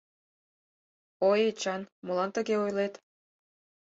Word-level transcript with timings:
—Ой, 1.29 1.39
Эчан, 1.49 1.81
молан 2.05 2.29
тыге 2.35 2.55
ойлет? 2.63 2.93